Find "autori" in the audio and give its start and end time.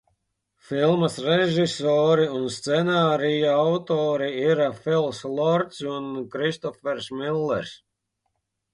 3.67-4.33